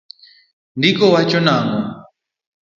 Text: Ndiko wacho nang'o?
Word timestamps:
Ndiko 0.77 1.05
wacho 1.13 1.39
nang'o? 1.45 1.79